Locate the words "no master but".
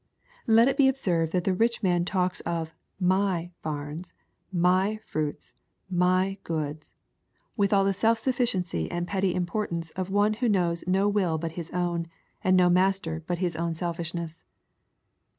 12.57-13.37